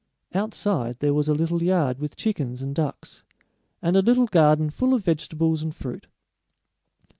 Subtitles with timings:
[0.33, 3.21] Outside there was a little yard with chickens and ducks,
[3.83, 6.07] and a little garden full of vegetables and fruit.